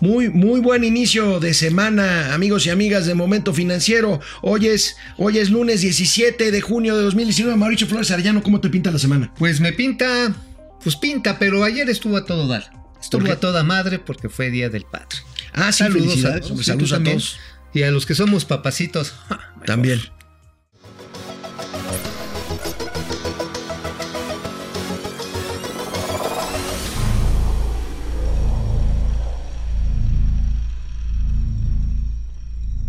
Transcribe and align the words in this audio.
Muy, 0.00 0.30
muy 0.30 0.60
buen 0.60 0.82
inicio 0.82 1.40
de 1.40 1.52
semana, 1.52 2.32
amigos 2.32 2.64
y 2.64 2.70
amigas 2.70 3.04
de 3.04 3.14
Momento 3.14 3.52
Financiero. 3.52 4.18
Hoy 4.40 4.68
es, 4.68 4.96
hoy 5.18 5.36
es 5.36 5.50
lunes 5.50 5.82
17 5.82 6.50
de 6.50 6.60
junio 6.62 6.96
de 6.96 7.02
2019. 7.02 7.54
Mauricio 7.56 7.86
Flores 7.86 8.10
Arellano, 8.10 8.42
¿cómo 8.42 8.60
te 8.60 8.70
pinta 8.70 8.90
la 8.90 8.98
semana? 8.98 9.30
Pues 9.38 9.60
me 9.60 9.74
pinta, 9.74 10.34
pues 10.82 10.96
pinta, 10.96 11.38
pero 11.38 11.62
ayer 11.64 11.90
estuvo 11.90 12.16
a 12.16 12.24
todo 12.24 12.48
dar. 12.48 12.72
Estuvo 12.98 13.30
a 13.30 13.36
toda 13.36 13.62
madre 13.62 13.98
porque 13.98 14.30
fue 14.30 14.50
Día 14.50 14.70
del 14.70 14.84
Padre. 14.84 15.18
Ah, 15.52 15.70
sí, 15.70 15.84
saludos 15.84 16.24
a, 16.24 16.42
saludos 16.62 16.92
a 16.92 17.02
todos. 17.02 17.38
Y 17.74 17.82
a 17.82 17.90
los 17.90 18.06
que 18.06 18.14
somos 18.14 18.46
papacitos. 18.46 19.14
También. 19.66 20.00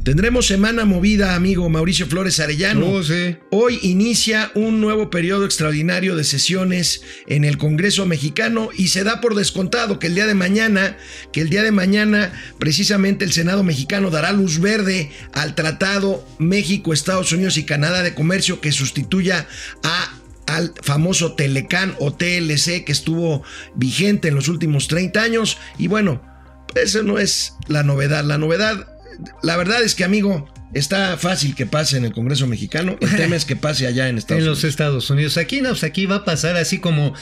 Tendremos 0.03 0.47
semana 0.47 0.83
movida, 0.83 1.35
amigo 1.35 1.69
Mauricio 1.69 2.07
Flores 2.07 2.39
Arellano. 2.39 2.89
Oh, 2.89 3.03
sí. 3.03 3.37
Hoy 3.51 3.77
inicia 3.83 4.51
un 4.55 4.81
nuevo 4.81 5.11
periodo 5.11 5.45
extraordinario 5.45 6.15
de 6.15 6.23
sesiones 6.23 7.03
en 7.27 7.43
el 7.43 7.59
Congreso 7.59 8.07
mexicano 8.07 8.69
y 8.75 8.87
se 8.87 9.03
da 9.03 9.21
por 9.21 9.35
descontado 9.35 9.99
que 9.99 10.07
el 10.07 10.15
día 10.15 10.25
de 10.25 10.33
mañana, 10.33 10.97
que 11.31 11.41
el 11.41 11.51
día 11.51 11.61
de 11.61 11.71
mañana 11.71 12.33
precisamente 12.57 13.25
el 13.25 13.31
Senado 13.31 13.63
mexicano 13.63 14.09
dará 14.09 14.31
luz 14.31 14.59
verde 14.59 15.11
al 15.33 15.53
Tratado 15.53 16.27
México, 16.39 16.93
Estados 16.93 17.31
Unidos 17.31 17.57
y 17.57 17.65
Canadá 17.65 18.01
de 18.01 18.15
Comercio 18.15 18.59
que 18.59 18.71
sustituya 18.71 19.47
a 19.83 20.17
al 20.47 20.73
famoso 20.81 21.33
Telecan 21.33 21.95
o 21.99 22.11
TLC 22.11 22.83
que 22.83 22.91
estuvo 22.91 23.43
vigente 23.75 24.29
en 24.29 24.35
los 24.35 24.47
últimos 24.47 24.87
30 24.87 25.21
años 25.21 25.59
y 25.77 25.87
bueno, 25.87 26.23
eso 26.73 27.03
no 27.03 27.19
es 27.19 27.53
la 27.67 27.83
novedad, 27.83 28.23
la 28.23 28.39
novedad 28.39 28.90
la 29.43 29.57
verdad 29.57 29.83
es 29.83 29.95
que, 29.95 30.03
amigo, 30.03 30.47
está 30.73 31.17
fácil 31.17 31.55
que 31.55 31.65
pase 31.65 31.97
en 31.97 32.05
el 32.05 32.13
Congreso 32.13 32.47
mexicano. 32.47 32.97
El 32.99 33.15
tema 33.15 33.35
es 33.35 33.45
que 33.45 33.55
pase 33.55 33.87
allá 33.87 34.09
en 34.09 34.17
Estados 34.19 34.41
Unidos. 34.41 34.57
En 34.57 34.63
los 34.63 34.71
Estados 34.71 35.09
Unidos. 35.09 35.37
Aquí 35.37 35.61
no, 35.61 35.69
pues 35.69 35.83
aquí 35.83 36.05
va 36.05 36.17
a 36.17 36.25
pasar 36.25 36.57
así 36.57 36.79
como 36.79 37.13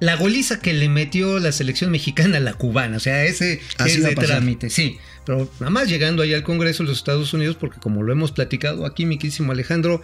la 0.00 0.16
goliza 0.16 0.60
que 0.60 0.72
le 0.72 0.88
metió 0.88 1.38
la 1.38 1.52
selección 1.52 1.90
mexicana 1.90 2.36
a 2.36 2.40
la 2.40 2.54
cubana. 2.54 2.98
O 2.98 3.00
sea, 3.00 3.24
ese 3.24 3.60
es 3.84 4.02
de 4.02 4.14
trámite, 4.14 4.70
sí. 4.70 4.98
Pero 5.24 5.50
nada 5.60 5.70
más 5.70 5.88
llegando 5.88 6.22
allá 6.22 6.36
al 6.36 6.42
Congreso 6.42 6.82
de 6.82 6.88
los 6.88 6.98
Estados 6.98 7.34
Unidos, 7.34 7.56
porque 7.56 7.80
como 7.80 8.02
lo 8.02 8.12
hemos 8.12 8.32
platicado 8.32 8.86
aquí, 8.86 9.04
mi 9.04 9.18
quísimo 9.18 9.52
Alejandro, 9.52 10.00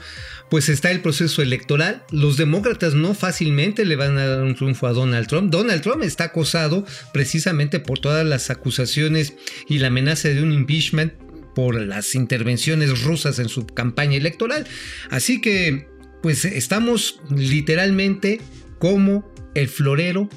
pues 0.51 0.69
está 0.69 0.91
el 0.91 1.01
proceso 1.01 1.41
electoral. 1.41 2.03
Los 2.11 2.37
demócratas 2.37 2.95
no 2.95 3.15
fácilmente 3.15 3.85
le 3.85 3.97
van 3.97 4.19
a 4.19 4.27
dar 4.27 4.43
un 4.43 4.55
triunfo 4.55 4.87
a 4.87 4.93
Donald 4.93 5.27
Trump. 5.29 5.51
Donald 5.51 5.81
Trump 5.81 6.03
está 6.03 6.25
acosado 6.25 6.85
precisamente 7.13 7.81
por 7.81 8.01
todas 8.01 8.27
las 8.27 8.51
acusaciones 8.51 9.35
y 9.69 9.79
la 9.79 9.87
amenaza 9.87 10.29
de 10.29 10.43
un 10.43 10.53
impeachment 10.53 11.24
por 11.55 11.81
las 11.81 12.15
intervenciones 12.15 13.03
rusas 13.03 13.39
en 13.39 13.49
su 13.49 13.67
campaña 13.67 14.17
electoral. 14.17 14.67
Así 15.11 15.41
que, 15.41 15.89
pues 16.23 16.45
estamos 16.45 17.21
literalmente 17.31 18.41
como 18.79 19.33
el 19.55 19.69
florero 19.69 20.29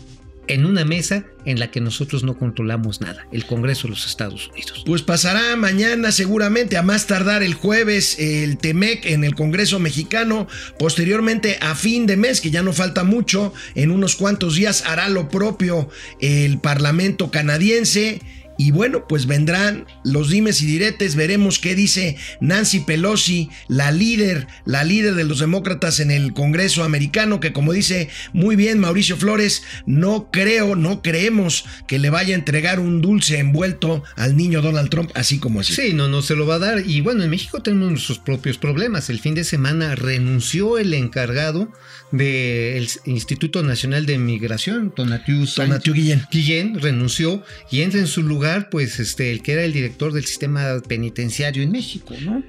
en 0.48 0.66
una 0.66 0.86
mesa 0.86 1.26
en 1.46 1.60
la 1.60 1.72
que 1.72 1.82
nosotros 1.82 2.24
no 2.24 2.38
controlamos 2.38 3.02
nada, 3.02 3.28
el 3.32 3.46
Congreso 3.46 3.84
de 3.84 3.92
los 3.92 4.06
Estados 4.06 4.50
Unidos. 4.50 4.84
Pues 4.86 5.02
pasará 5.02 5.56
mañana 5.56 6.12
seguramente, 6.12 6.78
a 6.78 6.84
más 6.84 7.08
tardar 7.08 7.44
el 7.44 7.54
jueves, 7.54 8.18
el 8.20 8.58
TEMEC 8.58 9.06
en 9.06 9.24
el 9.24 9.36
Congreso 9.36 9.80
mexicano, 9.80 10.48
posteriormente 10.80 11.58
a 11.62 11.76
fin 11.76 12.06
de 12.06 12.18
mes, 12.18 12.42
que 12.42 12.52
ya 12.52 12.64
no 12.64 12.74
falta 12.74 13.04
mucho, 13.04 13.54
en 13.76 13.92
unos 13.92 14.16
cuantos 14.16 14.56
días 14.56 14.84
hará 14.86 15.10
lo 15.10 15.30
propio 15.30 15.90
el 16.20 16.60
Parlamento 16.60 17.32
canadiense 17.32 18.22
y 18.58 18.72
bueno, 18.72 19.08
pues 19.08 19.28
vendrán 19.28 19.86
los 20.04 20.30
dimes 20.30 20.62
y 20.62 20.66
diretes, 20.66 21.16
veremos 21.16 21.60
qué 21.60 21.76
dice 21.76 22.18
Nancy 22.42 22.82
Pelosi, 22.82 23.50
la 23.68 23.92
líder, 23.92 24.48
la 24.66 24.84
líder 24.84 25.16
de 25.16 25.24
los 25.24 25.40
demócratas 25.40 26.00
en 26.00 26.12
el 26.12 26.34
Congreso 26.34 26.84
americano, 26.84 27.40
que 27.40 27.54
como 27.54 27.74
dice 27.74 28.10
muy 28.34 28.56
bien 28.56 28.80
Mauricio 28.80 29.18
Flores, 29.18 29.64
no 29.86 30.30
creo, 30.32 30.76
no 30.76 31.02
creemos 31.02 31.66
que 31.88 32.00
le 32.00 32.10
vaya 32.10 32.34
a 32.34 32.38
entregar 32.40 32.80
un 32.80 33.02
dulce 33.02 33.40
envuelto 33.40 34.04
al 34.16 34.36
niño 34.36 34.62
Donald 34.62 34.90
Trump, 34.90 35.12
así 35.14 35.40
como 35.40 35.62
así. 35.62 35.74
Sí, 35.74 35.94
no, 35.94 36.08
no 36.08 36.22
se 36.22 36.36
lo 36.36 36.48
va 36.48 36.56
a 36.56 36.60
dar. 36.60 36.84
Y 36.86 37.02
bueno, 37.02 37.24
en 37.24 37.30
México 37.30 37.62
tenemos 37.62 37.90
nuestros 37.90 38.20
propios 38.20 38.58
problemas. 38.58 39.10
El 39.10 39.20
fin 39.20 39.36
de 39.36 39.44
semana 39.44 39.96
renunció 39.96 40.78
el 40.78 40.94
encargado 40.94 41.72
del 42.12 42.88
Instituto 43.06 43.64
Nacional 43.64 44.06
de 44.06 44.18
Migración, 44.18 44.92
Tonatiu, 44.92 45.46
Guillén. 45.94 46.24
Guillén 46.32 46.80
renunció 46.80 47.44
y 47.70 47.82
entra 47.82 48.00
en 48.00 48.08
su 48.08 48.24
lugar, 48.24 48.70
pues, 48.70 49.00
este, 49.00 49.32
el 49.32 49.42
que 49.42 49.54
era 49.54 49.64
el 49.64 49.74
director 49.74 50.14
del 50.14 50.26
sistema 50.26 50.82
penitenciario 50.88 51.64
en 51.64 51.72
México, 51.72 52.16
¿no? 52.22 52.44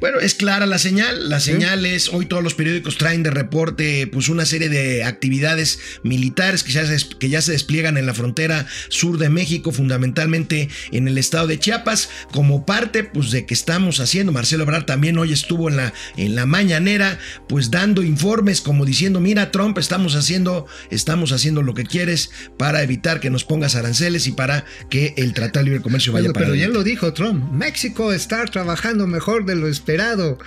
Bueno, 0.00 0.20
es 0.20 0.34
clara 0.34 0.66
la 0.66 0.78
señal. 0.78 1.28
La 1.28 1.40
señal 1.40 1.86
es, 1.86 2.08
hoy 2.08 2.26
todos 2.26 2.42
los 2.42 2.54
periódicos 2.54 2.98
traen 2.98 3.22
de 3.22 3.30
reporte 3.30 4.06
pues 4.06 4.28
una 4.28 4.44
serie 4.44 4.68
de 4.68 5.04
actividades 5.04 5.78
militares 6.02 6.62
que 6.62 6.72
ya, 6.72 6.86
se, 6.86 7.08
que 7.18 7.28
ya 7.28 7.40
se 7.40 7.52
despliegan 7.52 7.96
en 7.96 8.06
la 8.06 8.14
frontera 8.14 8.66
sur 8.88 9.18
de 9.18 9.30
México, 9.30 9.72
fundamentalmente 9.72 10.68
en 10.92 11.08
el 11.08 11.16
estado 11.16 11.46
de 11.46 11.58
Chiapas, 11.58 12.10
como 12.32 12.66
parte 12.66 13.04
pues 13.04 13.30
de 13.30 13.46
que 13.46 13.54
estamos 13.54 14.00
haciendo. 14.00 14.32
Marcelo 14.32 14.64
Ebrard 14.64 14.84
también 14.84 15.18
hoy 15.18 15.32
estuvo 15.32 15.68
en 15.68 15.76
la, 15.76 15.94
en 16.16 16.34
la 16.34 16.46
mañanera 16.46 17.18
pues 17.48 17.70
dando 17.70 18.02
informes 18.02 18.60
como 18.60 18.84
diciendo, 18.84 19.20
mira 19.20 19.50
Trump, 19.50 19.78
estamos 19.78 20.16
haciendo, 20.16 20.66
estamos 20.90 21.32
haciendo 21.32 21.62
lo 21.62 21.74
que 21.74 21.84
quieres 21.84 22.30
para 22.58 22.82
evitar 22.82 23.20
que 23.20 23.30
nos 23.30 23.44
pongas 23.44 23.74
aranceles 23.74 24.26
y 24.26 24.32
para 24.32 24.64
que 24.90 25.14
el 25.16 25.32
Tratado 25.32 25.64
de 25.64 25.70
Libre 25.70 25.82
Comercio 25.82 26.12
vaya 26.12 26.32
para 26.32 26.46
Pero 26.46 26.56
ya 26.56 26.68
lo 26.68 26.84
dijo 26.84 27.12
Trump, 27.12 27.52
México 27.52 28.12
está 28.12 28.44
trabajando 28.44 29.06
mejor 29.06 29.44
de 29.44 29.54
lo 29.74 29.78
esperado 29.78 30.38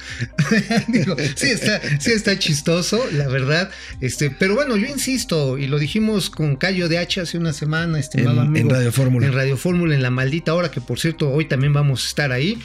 sí, 1.36 1.50
está, 1.50 1.82
sí 2.00 2.12
está 2.12 2.40
chistoso, 2.40 3.04
la 3.12 3.28
verdad. 3.28 3.70
Este, 4.02 4.30
pero 4.30 4.56
bueno, 4.56 4.78
yo 4.78 4.88
insisto, 4.88 5.58
y 5.58 5.68
lo 5.68 5.80
dijimos 5.80 6.30
con 6.30 6.56
Cayo 6.56 6.88
de 6.90 6.98
H 6.98 7.22
hace 7.22 7.38
una 7.38 7.54
semana, 7.54 8.00
estimado 8.00 8.42
en, 8.42 8.48
amigo. 8.48 8.70
En 8.70 8.76
Radio 8.76 8.92
Fórmula. 8.92 9.28
En 9.28 9.34
Radio 9.34 9.58
Fórmula, 9.58 9.96
en 9.96 10.02
la 10.02 10.10
maldita 10.10 10.54
hora, 10.54 10.72
que 10.72 10.82
por 10.82 11.00
cierto, 11.00 11.30
hoy 11.30 11.46
también 11.46 11.74
vamos 11.74 12.06
a 12.06 12.08
estar 12.08 12.32
ahí. 12.32 12.60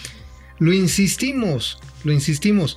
Lo 0.59 0.73
insistimos, 0.73 1.79
lo 2.05 2.13
insistimos. 2.13 2.77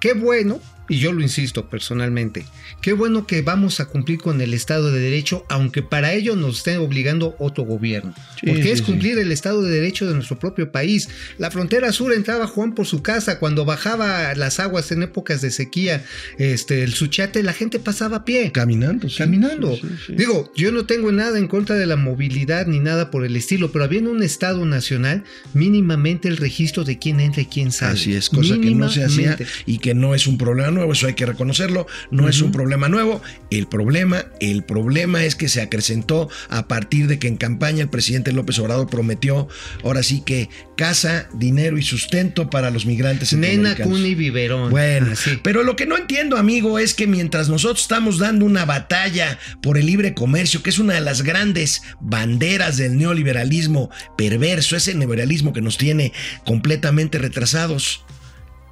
Qué 0.00 0.14
bueno 0.14 0.60
y 0.88 0.98
yo 0.98 1.12
lo 1.12 1.22
insisto 1.22 1.68
personalmente, 1.68 2.46
qué 2.80 2.92
bueno 2.92 3.26
que 3.26 3.42
vamos 3.42 3.80
a 3.80 3.86
cumplir 3.86 4.18
con 4.18 4.40
el 4.40 4.54
Estado 4.54 4.90
de 4.92 5.00
Derecho, 5.00 5.44
aunque 5.48 5.82
para 5.82 6.12
ello 6.12 6.36
nos 6.36 6.58
esté 6.58 6.78
obligando 6.78 7.36
otro 7.38 7.64
gobierno. 7.64 8.14
porque 8.44 8.72
es 8.72 8.82
cumplir 8.82 9.18
el 9.18 9.32
Estado 9.32 9.62
de 9.62 9.70
Derecho 9.70 10.06
de 10.06 10.14
nuestro 10.14 10.38
propio 10.38 10.70
país. 10.70 11.08
La 11.38 11.50
frontera 11.50 11.92
sur 11.92 12.12
entraba 12.12 12.46
Juan 12.46 12.74
por 12.74 12.86
su 12.86 13.02
casa, 13.02 13.38
cuando 13.38 13.64
bajaba 13.64 14.34
las 14.34 14.60
aguas 14.60 14.92
en 14.92 15.02
épocas 15.02 15.40
de 15.40 15.50
sequía, 15.50 16.04
este, 16.38 16.82
el 16.82 16.94
Suchate, 16.94 17.42
la 17.42 17.52
gente 17.52 17.78
pasaba 17.78 18.18
a 18.18 18.24
pie. 18.24 18.52
Caminando. 18.52 19.08
Caminando. 19.16 19.78
Digo, 20.08 20.52
yo 20.54 20.72
no 20.72 20.86
tengo 20.86 21.12
nada 21.12 21.38
en 21.38 21.48
contra 21.48 21.76
de 21.76 21.86
la 21.86 21.96
movilidad 21.96 22.66
ni 22.66 22.78
nada 22.78 23.10
por 23.10 23.24
el 23.24 23.36
estilo, 23.36 23.72
pero 23.72 23.84
habiendo 23.84 24.10
un 24.10 24.22
Estado 24.22 24.64
nacional, 24.64 25.24
mínimamente 25.54 26.28
el 26.28 26.36
registro 26.36 26.84
de 26.84 26.98
quién 26.98 27.20
entra 27.20 27.42
y 27.42 27.46
quién 27.46 27.72
sale. 27.72 27.94
Así 27.94 28.14
es, 28.14 28.28
cosa 28.28 28.58
que 28.58 28.70
no 28.70 28.88
se 28.88 29.04
hacía 29.04 29.36
y 29.64 29.78
que 29.78 29.94
no 29.94 30.14
es 30.14 30.26
un 30.26 30.38
problema 30.38 30.75
nuevo, 30.76 30.92
eso 30.92 31.08
hay 31.08 31.14
que 31.14 31.26
reconocerlo, 31.26 31.86
no 32.10 32.28
es 32.28 32.40
un 32.40 32.52
problema 32.52 32.88
nuevo. 32.88 33.20
El 33.50 33.66
problema, 33.66 34.26
el 34.40 34.62
problema 34.62 35.24
es 35.24 35.34
que 35.34 35.48
se 35.48 35.60
acrecentó 35.60 36.28
a 36.48 36.68
partir 36.68 37.08
de 37.08 37.18
que 37.18 37.28
en 37.28 37.36
campaña 37.36 37.82
el 37.82 37.88
presidente 37.88 38.32
López 38.32 38.58
Obrador 38.58 38.88
prometió, 38.88 39.48
ahora 39.82 40.02
sí 40.02 40.22
que 40.24 40.48
casa, 40.76 41.28
dinero 41.34 41.78
y 41.78 41.82
sustento 41.82 42.50
para 42.50 42.70
los 42.70 42.86
migrantes. 42.86 43.32
Nena, 43.32 43.74
cuna 43.76 44.06
y 44.06 44.14
biberón. 44.14 44.70
Bueno, 44.70 45.12
pero 45.42 45.62
lo 45.62 45.74
que 45.74 45.86
no 45.86 45.96
entiendo, 45.96 46.36
amigo, 46.36 46.78
es 46.78 46.94
que 46.94 47.06
mientras 47.06 47.48
nosotros 47.48 47.82
estamos 47.82 48.18
dando 48.18 48.44
una 48.44 48.64
batalla 48.64 49.38
por 49.62 49.78
el 49.78 49.86
libre 49.86 50.14
comercio, 50.14 50.62
que 50.62 50.70
es 50.70 50.78
una 50.78 50.94
de 50.94 51.00
las 51.00 51.22
grandes 51.22 51.82
banderas 52.00 52.76
del 52.76 52.96
neoliberalismo 52.96 53.90
perverso, 54.16 54.76
ese 54.76 54.94
neoliberalismo 54.94 55.52
que 55.52 55.62
nos 55.62 55.78
tiene 55.78 56.12
completamente 56.44 57.18
retrasados, 57.18 58.04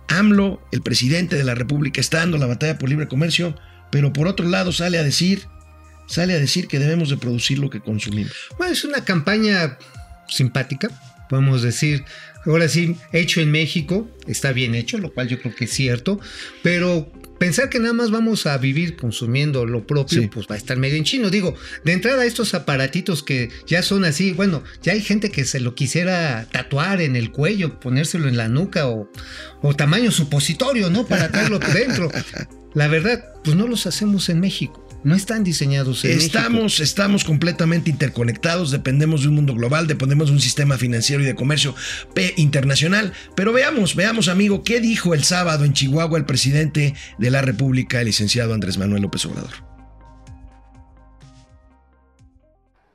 AMLO, 0.09 0.61
el 0.73 0.83
presidente 0.83 1.37
de 1.37 1.45
la 1.45 1.55
República, 1.55 2.01
está 2.01 2.19
dando 2.19 2.39
la 2.39 2.47
batalla 2.47 2.79
por 2.79 2.89
libre 2.89 3.09
comercio, 3.09 3.55
pero 3.91 4.13
por 4.13 4.27
otro 4.27 4.49
lado 4.49 4.73
sale 4.73 4.99
a 4.99 5.03
decir, 5.03 5.47
sale 6.07 6.35
a 6.35 6.39
decir 6.39 6.69
que 6.69 6.79
debemos 6.79 7.11
de 7.11 7.17
producir 7.17 7.59
lo 7.59 7.71
que 7.71 7.81
consumimos. 7.81 8.33
Bueno, 8.59 8.73
es 8.73 8.85
una 8.85 9.05
campaña 9.05 9.79
simpática, 10.29 10.89
podemos 11.29 11.63
decir, 11.63 12.05
ahora 12.47 12.69
sí, 12.69 12.97
hecho 13.13 13.41
en 13.41 13.51
México, 13.51 14.09
está 14.27 14.53
bien 14.53 14.75
hecho, 14.75 14.99
lo 14.99 15.13
cual 15.13 15.29
yo 15.29 15.41
creo 15.41 15.55
que 15.55 15.65
es 15.65 15.73
cierto, 15.73 16.21
pero 16.63 17.11
pensar 17.45 17.69
que 17.69 17.79
nada 17.79 17.93
más 17.93 18.11
vamos 18.11 18.47
a 18.47 18.57
vivir 18.57 18.97
consumiendo 18.97 19.67
lo 19.67 19.87
propio, 19.87 20.31
pues 20.31 20.47
va 20.51 20.55
a 20.55 20.57
estar 20.57 20.79
medio 20.79 20.97
en 20.97 21.05
chino. 21.05 21.29
Digo, 21.29 21.55
de 21.85 21.93
entrada 21.93 22.25
estos 22.25 22.55
aparatitos 22.55 23.23
que 23.23 23.51
ya 23.67 23.83
son 23.83 24.07
así, 24.07 24.33
bueno, 24.33 24.65
ya 24.83 24.95
hay 24.95 25.03
gente 25.03 25.31
que 25.31 25.45
se 25.45 25.61
lo 25.61 25.75
quisiera 25.75 26.49
tatuar 26.51 27.03
en 27.03 27.17
el 27.17 27.33
cuello, 27.33 27.81
ponérselo 27.81 28.29
en 28.29 28.39
la 28.39 28.49
nuca 28.49 28.89
o, 28.89 29.11
o 29.61 29.77
tamaño 29.77 30.11
supositorio, 30.11 30.89
¿no? 30.89 31.07
Para 31.07 31.29
tenerlo 31.33 31.59
dentro. 31.59 32.11
La 32.73 32.89
verdad, 32.89 33.23
pues 33.45 33.55
no 33.55 33.69
los 33.69 33.87
hacemos 33.87 34.31
en 34.31 34.41
México. 34.41 34.84
No 35.05 35.15
están 35.15 35.45
diseñados 35.45 36.05
en 36.05 36.19
estamos, 36.19 36.63
México. 36.65 36.83
Estamos 36.83 37.25
completamente 37.25 37.91
interconectados, 37.91 38.71
dependemos 38.71 39.23
de 39.23 39.29
un 39.29 39.37
mundo 39.37 39.55
global, 39.55 39.87
dependemos 39.87 40.29
de 40.29 40.35
un 40.35 40.41
sistema 40.41 40.79
financiero 40.79 41.23
y 41.23 41.27
de 41.27 41.35
comercio 41.35 41.75
internacional. 42.37 43.13
Pero 43.37 43.53
veamos, 43.53 43.95
veamos, 43.95 44.29
amigo, 44.29 44.65
¿qué 44.65 44.81
dijo 44.81 45.15
el 45.15 45.25
sábado 45.25 45.65
en 45.65 45.75
Chihuahua 45.75 46.19
el 46.19 46.25
presidente 46.25 46.95
de 47.19 47.31
la 47.31 47.43
República, 47.43 48.01
el 48.01 48.07
licenciado 48.07 48.55
Andrés 48.55 48.79
Manuel 48.79 49.03
López 49.03 49.25
Obrador? 49.27 49.53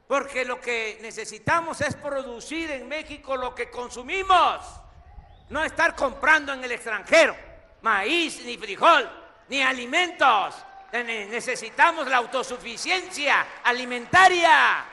Porque 0.07 0.43
lo 0.43 0.59
que 0.59 0.97
necesitamos 1.03 1.81
es 1.81 1.93
producir 1.93 2.71
en 2.71 2.87
México 2.87 3.37
lo 3.37 3.53
que 3.53 3.69
consumimos, 3.69 4.65
no 5.51 5.63
estar 5.63 5.95
comprando 5.95 6.51
en 6.51 6.63
el 6.63 6.71
extranjero 6.71 7.49
maíz, 7.81 8.41
ni 8.45 8.57
frijol, 8.57 9.09
ni 9.49 9.61
alimentos. 9.61 10.55
Necesitamos 10.91 12.09
la 12.09 12.17
autosuficiencia 12.17 13.45
alimentaria. 13.63 14.85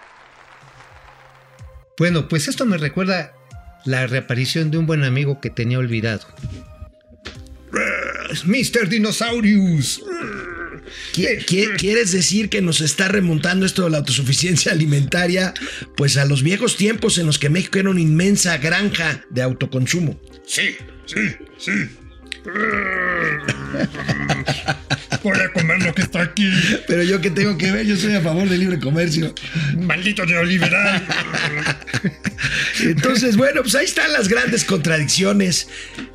Bueno, 1.98 2.28
pues 2.28 2.48
esto 2.48 2.66
me 2.66 2.76
recuerda 2.76 3.32
la 3.86 4.06
reaparición 4.06 4.70
de 4.70 4.78
un 4.78 4.86
buen 4.86 5.04
amigo 5.04 5.40
que 5.40 5.48
tenía 5.48 5.78
olvidado. 5.78 6.26
Mr. 8.44 8.88
Dinosaurius. 8.88 10.02
¿Quieres 11.12 12.12
decir 12.12 12.48
que 12.48 12.62
nos 12.62 12.80
está 12.80 13.08
remontando 13.08 13.66
esto 13.66 13.84
de 13.84 13.90
la 13.90 13.98
autosuficiencia 13.98 14.72
alimentaria? 14.72 15.54
Pues 15.96 16.16
a 16.16 16.26
los 16.26 16.42
viejos 16.42 16.76
tiempos 16.76 17.18
en 17.18 17.26
los 17.26 17.38
que 17.38 17.48
México 17.48 17.78
era 17.78 17.90
una 17.90 18.00
inmensa 18.00 18.56
granja 18.58 19.24
de 19.30 19.42
autoconsumo. 19.42 20.20
Sí, 20.44 20.76
sí, 21.06 21.36
sí. 21.58 21.72
Voy 25.26 25.38
comer 25.52 25.82
lo 25.82 25.92
que 25.92 26.02
está 26.02 26.22
aquí. 26.22 26.48
Pero 26.86 27.02
yo 27.02 27.20
que 27.20 27.30
tengo 27.30 27.58
que 27.58 27.72
ver, 27.72 27.84
yo 27.84 27.96
soy 27.96 28.14
a 28.14 28.20
favor 28.20 28.48
del 28.48 28.60
libre 28.60 28.78
comercio. 28.78 29.34
Maldito 29.76 30.24
neoliberal. 30.24 31.04
Entonces, 32.80 33.36
bueno, 33.36 33.62
pues 33.62 33.74
ahí 33.74 33.86
están 33.86 34.12
las 34.12 34.28
grandes 34.28 34.64
contradicciones. 34.64 35.68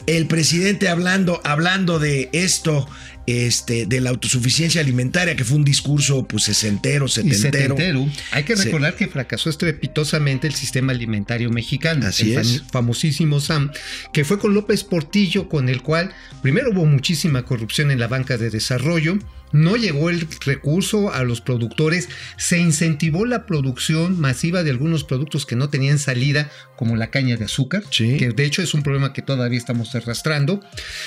El 0.06 0.28
presidente 0.28 0.88
hablando, 0.88 1.42
hablando 1.44 2.00
de 2.00 2.30
esto 2.32 2.88
este, 3.28 3.86
de 3.86 4.02
la 4.02 4.10
autosuficiencia 4.10 4.82
alimentaria, 4.82 5.36
que 5.36 5.44
fue 5.44 5.58
un 5.58 5.64
discurso 5.64 6.28
pues 6.28 6.44
sesentero, 6.44 7.08
setentero. 7.08 8.08
Hay 8.32 8.44
que 8.44 8.56
recordar 8.56 8.96
que 8.96 9.08
fracasó 9.08 9.50
estrepitosamente 9.50 10.48
el 10.48 10.56
sistema 10.56 10.92
alimentario 10.92 11.50
mexicano. 11.50 12.08
Así 12.08 12.34
el 12.34 12.62
famosísimo 12.72 13.40
SAM, 13.40 13.72
que 14.14 14.26
fue 14.26 14.40
con 14.40 14.54
López 14.54 14.84
Portillo, 14.84 15.50
con 15.50 15.70
el 15.70 15.82
cual 15.82 16.14
primero 16.42 16.72
hubo 16.72 16.86
muchísima 16.86 17.44
corrupción 17.44 17.92
en 17.92 18.00
la 18.00 18.08
banca 18.08 18.38
de 18.38 18.50
desarrollo, 18.50 19.18
no 19.52 19.76
llegó 19.76 20.10
el 20.10 20.28
recurso 20.46 21.14
a 21.14 21.24
los 21.24 21.42
productores, 21.42 22.10
se 22.38 22.60
incentivó 22.60 23.26
la 23.26 23.46
producción 23.46 24.20
masiva 24.20 24.64
de 24.64 24.72
algunos 24.72 25.04
productos 25.04 25.46
que 25.46 25.56
no 25.56 25.70
tenían 25.70 26.00
salida, 26.00 26.50
como 26.76 26.96
la 26.96 27.12
caña 27.12 27.38
de 27.38 27.46
azúcar, 27.46 27.84
que 27.92 28.34
de 28.36 28.46
hecho 28.46 28.62
es 28.62 28.74
un 28.74 28.82
problema 28.82 29.14
que 29.14 29.22
todavía 29.22 29.60
estamos 29.60 29.94
arrastrando. 29.94 30.62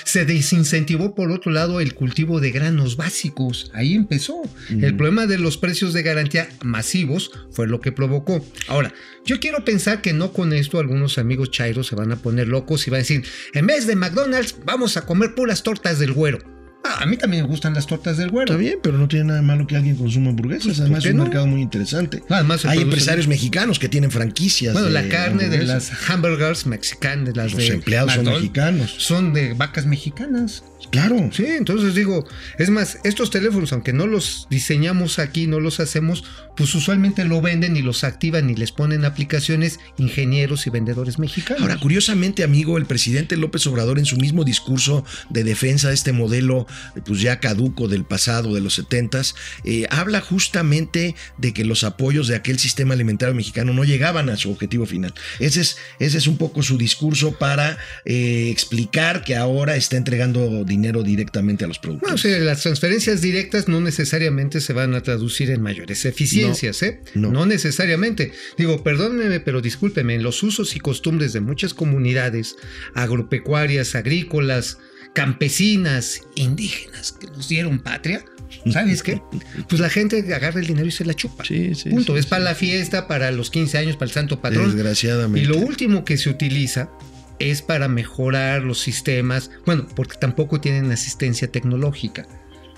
Se 0.04 0.24
desincentivó 0.24 1.14
por 1.14 1.32
otro 1.32 1.50
lado 1.50 1.80
el 1.80 1.94
cultivo 1.94 2.40
de 2.40 2.52
granos 2.52 2.96
básicos, 2.96 3.70
ahí 3.74 3.94
empezó. 3.94 4.42
El 4.70 4.96
problema 4.96 5.26
de 5.26 5.38
los 5.38 5.58
precios 5.58 5.92
de 5.92 6.02
garantía 6.02 6.48
masivos 6.62 7.32
fue 7.50 7.66
lo 7.66 7.80
que 7.80 7.92
provocó. 7.92 8.44
Ahora, 8.68 8.92
yo 9.24 9.40
quiero 9.40 9.64
pensar 9.64 10.00
que 10.00 10.12
no 10.12 10.32
con 10.32 10.52
esto 10.52 10.78
algunos 10.78 11.18
amigos 11.18 11.50
chairos 11.50 11.86
se 11.86 11.96
van 11.96 12.12
a 12.12 12.16
poner 12.16 12.46
locos 12.48 12.86
y 12.86 12.90
van 12.90 12.98
a 12.98 13.02
decir, 13.02 13.24
en 13.52 13.66
vez 13.66 13.86
de 13.86 13.96
McDonald's 13.96 14.56
vamos 14.64 14.96
a 14.96 15.06
comer 15.06 15.34
puras 15.34 15.62
tortas 15.62 15.98
del 15.98 16.12
güero. 16.12 16.53
Ah, 16.84 16.98
a 17.02 17.06
mí 17.06 17.16
también 17.16 17.44
me 17.44 17.48
gustan 17.48 17.72
las 17.72 17.86
tortas 17.86 18.18
del 18.18 18.30
güero. 18.30 18.52
Está 18.52 18.60
bien, 18.60 18.78
pero 18.82 18.98
no 18.98 19.08
tiene 19.08 19.24
nada 19.24 19.40
de 19.40 19.46
malo 19.46 19.66
que 19.66 19.74
alguien 19.74 19.96
consuma 19.96 20.30
hamburguesas. 20.30 20.66
Pues, 20.66 20.80
Además, 20.80 21.04
es 21.04 21.12
un 21.12 21.20
mercado 21.20 21.46
muy 21.46 21.62
interesante. 21.62 22.22
Además, 22.28 22.66
Hay 22.66 22.80
empresarios 22.80 23.26
mexicanos 23.26 23.78
que 23.78 23.88
tienen 23.88 24.10
franquicias. 24.10 24.74
Bueno, 24.74 24.90
la 24.90 25.08
carne 25.08 25.48
de 25.48 25.64
las 25.64 25.90
hamburgers 26.10 26.66
mexicanas, 26.66 27.24
de 27.24 27.32
las 27.32 27.54
Los 27.54 27.70
empleados 27.70 28.12
son 28.12 28.24
mexicanos. 28.26 28.94
Son 28.98 29.32
de 29.32 29.54
vacas 29.54 29.86
mexicanas. 29.86 30.62
Claro. 30.90 31.30
Sí, 31.32 31.44
entonces 31.46 31.94
digo, 31.94 32.26
es 32.58 32.70
más, 32.70 32.98
estos 33.04 33.30
teléfonos, 33.30 33.72
aunque 33.72 33.92
no 33.92 34.06
los 34.06 34.46
diseñamos 34.50 35.18
aquí, 35.18 35.46
no 35.46 35.58
los 35.58 35.80
hacemos, 35.80 36.22
pues 36.56 36.74
usualmente 36.74 37.24
lo 37.24 37.40
venden 37.40 37.76
y 37.76 37.82
los 37.82 38.04
activan 38.04 38.48
y 38.50 38.54
les 38.54 38.70
ponen 38.70 39.04
aplicaciones 39.04 39.80
ingenieros 39.98 40.66
y 40.66 40.70
vendedores 40.70 41.18
mexicanos. 41.18 41.62
Ahora, 41.62 41.78
curiosamente, 41.78 42.44
amigo, 42.44 42.78
el 42.78 42.86
presidente 42.86 43.36
López 43.36 43.66
Obrador 43.66 43.98
en 43.98 44.04
su 44.04 44.16
mismo 44.16 44.44
discurso 44.44 45.04
de 45.30 45.42
defensa 45.42 45.88
de 45.88 45.94
este 45.94 46.12
modelo, 46.12 46.66
pues 47.04 47.20
ya 47.20 47.40
caduco 47.40 47.88
del 47.88 48.04
pasado, 48.04 48.54
de 48.54 48.60
los 48.60 48.74
setentas, 48.74 49.34
eh, 49.64 49.86
habla 49.90 50.20
justamente 50.20 51.14
de 51.38 51.52
que 51.52 51.64
los 51.64 51.84
apoyos 51.84 52.28
de 52.28 52.36
aquel 52.36 52.58
sistema 52.58 52.94
alimentario 52.94 53.34
mexicano 53.34 53.72
no 53.72 53.84
llegaban 53.84 54.30
a 54.30 54.36
su 54.36 54.50
objetivo 54.50 54.86
final. 54.86 55.14
Ese 55.38 55.60
es, 55.60 55.76
ese 55.98 56.18
es 56.18 56.26
un 56.26 56.38
poco 56.38 56.62
su 56.62 56.78
discurso 56.78 57.32
para 57.32 57.78
eh, 58.04 58.48
explicar 58.50 59.24
que 59.24 59.36
ahora 59.36 59.76
está 59.76 59.96
entregando 59.96 60.64
dinero 60.64 61.02
directamente 61.02 61.64
a 61.64 61.68
los 61.68 61.78
productores. 61.78 62.22
Bueno, 62.22 62.44
las 62.44 62.62
transferencias 62.62 63.20
directas 63.20 63.68
no 63.68 63.80
necesariamente 63.80 64.60
se 64.60 64.72
van 64.72 64.94
a 64.94 65.02
traducir 65.02 65.50
en 65.50 65.62
mayores 65.62 66.04
eficiencias, 66.04 66.82
¿eh? 66.82 67.00
No. 67.14 67.46
necesariamente. 67.46 68.32
Digo, 68.56 68.82
perdónenme, 68.82 69.40
pero 69.40 69.60
discúlpeme, 69.60 70.14
en 70.14 70.22
los 70.22 70.42
usos 70.42 70.76
y 70.76 70.80
costumbres 70.80 71.32
de 71.32 71.40
muchas 71.40 71.74
comunidades 71.74 72.56
agropecuarias, 72.94 73.94
agrícolas, 73.94 74.78
campesinas, 75.14 76.20
indígenas 76.34 77.12
que 77.12 77.28
nos 77.28 77.48
dieron 77.48 77.78
patria, 77.78 78.22
¿sabes 78.70 79.02
qué? 79.02 79.22
Pues 79.68 79.80
la 79.80 79.88
gente 79.88 80.18
agarra 80.34 80.60
el 80.60 80.66
dinero 80.66 80.86
y 80.86 80.90
se 80.90 81.04
la 81.04 81.14
chupa. 81.14 81.44
Sí, 81.44 81.74
sí. 81.74 81.88
Punto. 81.88 82.16
es 82.18 82.26
para 82.26 82.44
la 82.44 82.54
fiesta, 82.54 83.08
para 83.08 83.30
los 83.30 83.50
15 83.50 83.78
años, 83.78 83.96
para 83.96 84.06
el 84.06 84.12
santo 84.12 84.40
patrón. 84.40 84.72
Desgraciadamente. 84.72 85.40
Y 85.40 85.46
lo 85.46 85.58
último 85.58 86.04
que 86.04 86.18
se 86.18 86.28
utiliza 86.28 86.90
es 87.38 87.62
para 87.62 87.88
mejorar 87.88 88.62
los 88.62 88.80
sistemas, 88.80 89.50
bueno, 89.64 89.86
porque 89.94 90.16
tampoco 90.18 90.60
tienen 90.60 90.90
asistencia 90.92 91.50
tecnológica. 91.50 92.26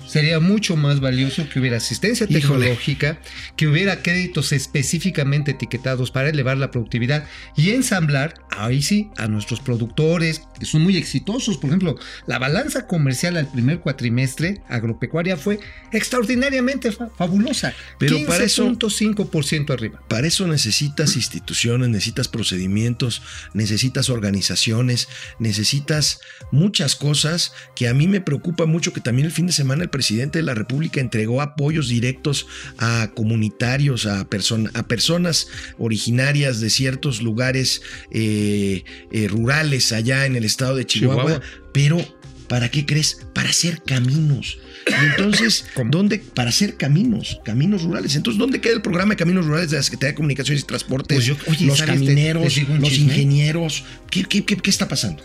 Sería 0.06 0.40
mucho 0.40 0.76
más 0.76 1.00
valioso 1.00 1.48
que 1.48 1.58
hubiera 1.60 1.78
asistencia 1.78 2.26
tecnológica, 2.26 3.18
que 3.56 3.66
hubiera 3.66 4.02
créditos 4.02 4.52
específicamente 4.52 5.52
etiquetados 5.52 6.10
para 6.10 6.28
elevar 6.28 6.56
la 6.56 6.70
productividad 6.70 7.26
y 7.56 7.70
ensamblar, 7.70 8.34
ahí 8.50 8.82
sí, 8.82 9.10
a 9.16 9.26
nuestros 9.26 9.60
productores, 9.60 10.42
que 10.58 10.66
son 10.66 10.82
muy 10.82 10.96
exitosos. 10.96 11.58
Por 11.58 11.70
ejemplo, 11.70 11.96
la 12.26 12.38
balanza 12.38 12.86
comercial 12.86 13.36
al 13.36 13.50
primer 13.50 13.80
cuatrimestre 13.80 14.62
agropecuaria 14.68 15.36
fue 15.36 15.60
extraordinariamente 15.92 16.92
fabulosa. 16.92 17.74
Pero 17.98 18.24
para 18.26 18.44
eso, 18.44 18.72
arriba. 19.72 20.02
Para 20.08 20.26
eso 20.26 20.46
necesitas 20.46 21.16
instituciones, 21.16 21.88
necesitas 21.88 22.28
procedimientos, 22.28 23.22
necesitas 23.54 24.08
organizaciones, 24.08 25.08
necesitas 25.38 26.20
muchas 26.52 26.96
cosas 26.96 27.52
que 27.74 27.88
a 27.88 27.94
mí 27.94 28.06
me 28.06 28.20
preocupa 28.20 28.66
mucho 28.66 28.92
que 28.92 29.00
también 29.00 29.26
el 29.26 29.32
fin 29.32 29.46
de 29.46 29.52
semana 29.52 29.82
el 29.82 29.90
presidente 29.96 30.40
de 30.40 30.42
la 30.42 30.52
República 30.52 31.00
entregó 31.00 31.40
apoyos 31.40 31.88
directos 31.88 32.46
a 32.76 33.12
comunitarios, 33.14 34.04
a, 34.04 34.20
a 34.20 34.88
personas 34.88 35.48
originarias 35.78 36.60
de 36.60 36.68
ciertos 36.68 37.22
lugares 37.22 37.80
eh, 38.10 38.84
eh, 39.10 39.28
rurales 39.28 39.92
allá 39.92 40.26
en 40.26 40.36
el 40.36 40.44
estado 40.44 40.76
de 40.76 40.84
Chihuahua, 40.84 41.40
pero 41.72 41.96
¿para 42.46 42.70
qué 42.70 42.84
crees? 42.84 43.20
Para 43.32 43.48
hacer 43.48 43.80
caminos. 43.86 44.58
Y 44.86 45.04
entonces, 45.06 45.64
¿dónde? 45.86 46.18
Para 46.18 46.50
hacer 46.50 46.76
caminos, 46.76 47.40
caminos 47.42 47.82
rurales. 47.82 48.14
Entonces, 48.16 48.38
¿dónde 48.38 48.60
queda 48.60 48.74
el 48.74 48.82
programa 48.82 49.14
de 49.14 49.16
caminos 49.16 49.46
rurales 49.46 49.70
de 49.70 49.78
la 49.78 49.82
Secretaría 49.82 50.12
de 50.12 50.16
Comunicaciones 50.16 50.62
y 50.62 50.66
Transportes? 50.66 51.32
Pues 51.46 51.60
los 51.62 51.80
camineros, 51.80 52.54
los 52.68 52.98
ingenieros. 52.98 53.84
¿Qué, 54.10 54.24
qué, 54.24 54.44
qué 54.44 54.70
está 54.70 54.88
pasando? 54.88 55.22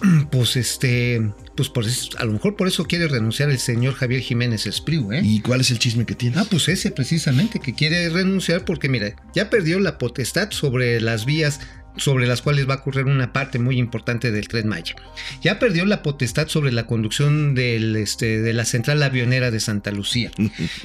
Pues 0.30 0.56
este, 0.56 1.32
pues 1.56 1.68
por 1.68 1.84
a 2.18 2.24
lo 2.24 2.32
mejor 2.32 2.56
por 2.56 2.66
eso 2.66 2.86
quiere 2.86 3.06
renunciar 3.08 3.50
el 3.50 3.58
señor 3.58 3.94
Javier 3.94 4.20
Jiménez 4.20 4.66
Espriu, 4.66 5.12
¿eh? 5.12 5.20
¿Y 5.22 5.40
cuál 5.40 5.60
es 5.60 5.70
el 5.70 5.78
chisme 5.78 6.06
que 6.06 6.14
tiene? 6.14 6.38
Ah, 6.38 6.46
pues 6.48 6.68
ese 6.68 6.90
precisamente, 6.90 7.60
que 7.60 7.74
quiere 7.74 8.08
renunciar 8.08 8.64
porque, 8.64 8.88
mira, 8.88 9.14
ya 9.34 9.50
perdió 9.50 9.78
la 9.78 9.98
potestad 9.98 10.50
sobre 10.50 11.00
las 11.00 11.26
vías 11.26 11.60
sobre 11.96 12.26
las 12.26 12.42
cuales 12.42 12.68
va 12.68 12.74
a 12.74 12.76
ocurrir 12.78 13.04
una 13.04 13.32
parte 13.32 13.58
muy 13.58 13.78
importante 13.78 14.30
del 14.30 14.48
Tren 14.48 14.68
Maya. 14.68 14.94
Ya 15.42 15.58
perdió 15.58 15.84
la 15.84 16.02
potestad 16.02 16.48
sobre 16.48 16.72
la 16.72 16.86
conducción 16.86 17.54
del, 17.54 17.96
este, 17.96 18.40
de 18.40 18.52
la 18.52 18.64
central 18.64 19.02
avionera 19.02 19.50
de 19.50 19.60
Santa 19.60 19.90
Lucía. 19.90 20.30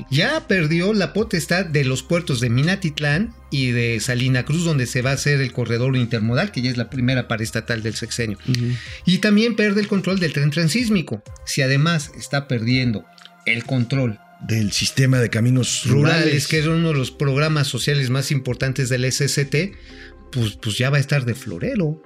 Ya 0.10 0.48
perdió 0.48 0.94
la 0.94 1.14
potestad 1.14 1.66
de 1.66 1.84
los 1.84 2.02
puertos 2.04 2.40
de 2.40 2.50
Minatitlán 2.50 3.34
y 3.52 3.72
de 3.72 4.00
Salina 4.00 4.46
Cruz, 4.46 4.64
donde 4.64 4.86
se 4.86 5.02
va 5.02 5.12
a 5.12 5.14
hacer 5.14 5.42
el 5.42 5.52
corredor 5.52 5.96
intermodal, 5.96 6.52
que 6.52 6.62
ya 6.62 6.72
es 6.72 6.78
la 6.78 6.90
primera 6.90 7.28
paraestatal 7.28 7.84
del 7.84 7.96
sexenio. 7.96 8.38
Y 9.06 9.20
también 9.20 9.56
pierde 9.56 9.82
el 9.82 9.88
control 9.88 10.20
del 10.20 10.34
tren 10.34 10.50
transísmico. 10.50 11.24
Si 11.46 11.62
además 11.62 12.12
está 12.18 12.48
perdiendo 12.48 13.06
el 13.46 13.64
control 13.66 14.20
del 14.42 14.72
sistema 14.72 15.20
de 15.20 15.30
caminos 15.30 15.84
rurales, 15.86 16.24
rurales, 16.24 16.48
que 16.48 16.60
es 16.60 16.68
uno 16.68 16.90
de 16.90 16.94
los 16.94 17.12
programas 17.12 17.68
sociales 17.68 18.10
más 18.10 18.32
importantes 18.32 18.90
del 18.90 19.12
SST, 19.12 19.56
pues, 20.32 20.58
pues 20.62 20.78
ya 20.78 20.90
va 20.90 20.98
a 20.98 21.00
estar 21.00 21.26
de 21.26 21.36
florero, 21.36 22.02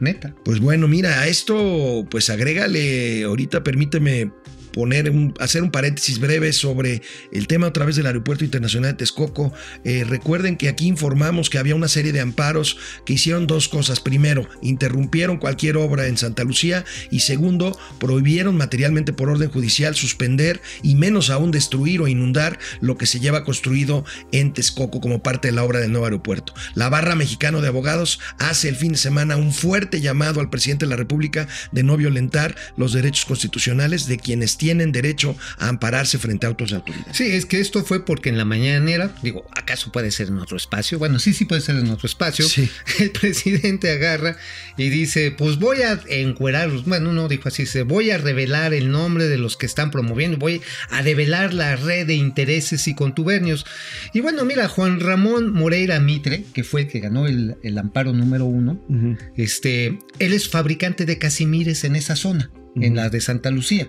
neta. 0.00 0.34
Pues 0.44 0.60
bueno, 0.60 0.88
mira, 0.88 1.20
a 1.20 1.28
esto, 1.28 2.06
pues 2.10 2.30
agrégale, 2.30 3.24
ahorita 3.24 3.62
permíteme 3.62 4.32
poner 4.74 5.08
un, 5.08 5.32
hacer 5.38 5.62
un 5.62 5.70
paréntesis 5.70 6.18
breve 6.18 6.52
sobre 6.52 7.00
el 7.30 7.46
tema 7.46 7.68
a 7.68 7.72
través 7.72 7.94
del 7.94 8.06
Aeropuerto 8.06 8.44
Internacional 8.44 8.90
de 8.90 8.98
Texcoco. 8.98 9.52
Eh, 9.84 10.04
recuerden 10.04 10.56
que 10.56 10.68
aquí 10.68 10.88
informamos 10.88 11.48
que 11.48 11.58
había 11.58 11.76
una 11.76 11.86
serie 11.86 12.12
de 12.12 12.20
amparos 12.20 12.76
que 13.06 13.12
hicieron 13.12 13.46
dos 13.46 13.68
cosas. 13.68 14.00
Primero, 14.00 14.48
interrumpieron 14.62 15.38
cualquier 15.38 15.76
obra 15.76 16.08
en 16.08 16.18
Santa 16.18 16.42
Lucía 16.42 16.84
y 17.10 17.20
segundo, 17.20 17.78
prohibieron 18.00 18.56
materialmente 18.56 19.12
por 19.12 19.28
orden 19.28 19.48
judicial 19.48 19.94
suspender 19.94 20.60
y 20.82 20.96
menos 20.96 21.30
aún 21.30 21.52
destruir 21.52 22.00
o 22.00 22.08
inundar 22.08 22.58
lo 22.80 22.98
que 22.98 23.06
se 23.06 23.20
lleva 23.20 23.44
construido 23.44 24.04
en 24.32 24.52
Texcoco 24.52 25.00
como 25.00 25.22
parte 25.22 25.48
de 25.48 25.52
la 25.52 25.62
obra 25.62 25.78
del 25.78 25.92
nuevo 25.92 26.06
aeropuerto. 26.06 26.52
La 26.74 26.88
barra 26.88 27.14
mexicano 27.14 27.60
de 27.60 27.68
abogados 27.68 28.18
hace 28.38 28.68
el 28.68 28.76
fin 28.76 28.92
de 28.92 28.98
semana 28.98 29.36
un 29.36 29.52
fuerte 29.52 30.00
llamado 30.00 30.40
al 30.40 30.50
presidente 30.50 30.84
de 30.84 30.90
la 30.90 30.96
República 30.96 31.46
de 31.70 31.84
no 31.84 31.96
violentar 31.96 32.56
los 32.76 32.92
derechos 32.92 33.24
constitucionales 33.24 34.08
de 34.08 34.18
quienes 34.18 34.56
tienen 34.56 34.63
derecho 34.92 35.36
a 35.58 35.68
ampararse 35.68 36.18
frente 36.18 36.46
a 36.46 36.50
otras 36.50 36.72
autoridades. 36.72 37.16
Sí, 37.16 37.24
es 37.24 37.46
que 37.46 37.60
esto 37.60 37.84
fue 37.84 38.04
porque 38.04 38.28
en 38.28 38.38
la 38.38 38.44
mañanera, 38.44 39.14
digo, 39.22 39.46
¿acaso 39.56 39.92
puede 39.92 40.10
ser 40.10 40.28
en 40.28 40.38
otro 40.38 40.56
espacio? 40.56 40.98
Bueno, 40.98 41.18
sí, 41.18 41.32
sí 41.32 41.44
puede 41.44 41.60
ser 41.60 41.76
en 41.76 41.90
otro 41.90 42.06
espacio. 42.06 42.46
Sí. 42.46 42.68
El 42.98 43.10
presidente 43.10 43.90
agarra 43.90 44.36
y 44.76 44.88
dice, 44.88 45.30
pues 45.30 45.58
voy 45.58 45.82
a 45.82 46.00
encuerar, 46.08 46.70
bueno, 46.86 47.12
no 47.12 47.28
dijo 47.28 47.48
así, 47.48 47.66
se 47.66 47.82
voy 47.82 48.10
a 48.10 48.18
revelar 48.18 48.74
el 48.74 48.90
nombre 48.90 49.28
de 49.28 49.38
los 49.38 49.56
que 49.56 49.66
están 49.66 49.90
promoviendo, 49.90 50.38
voy 50.38 50.62
a 50.90 51.02
develar 51.02 51.54
la 51.54 51.76
red 51.76 52.06
de 52.06 52.14
intereses 52.14 52.88
y 52.88 52.94
contubernios. 52.94 53.66
Y 54.12 54.20
bueno, 54.20 54.44
mira, 54.44 54.68
Juan 54.68 55.00
Ramón 55.00 55.52
Moreira 55.52 56.00
Mitre, 56.00 56.44
que 56.52 56.64
fue 56.64 56.82
el 56.82 56.88
que 56.88 57.00
ganó 57.00 57.26
el, 57.26 57.78
amparo 57.78 58.12
número 58.12 58.44
uno, 58.44 58.80
este, 59.36 59.98
él 60.18 60.32
es 60.32 60.48
fabricante 60.48 61.06
de 61.06 61.18
casimires 61.18 61.84
en 61.84 61.96
esa 61.96 62.16
zona, 62.16 62.50
en 62.76 62.96
la 62.96 63.08
de 63.10 63.20
Santa 63.20 63.50
Lucía. 63.50 63.88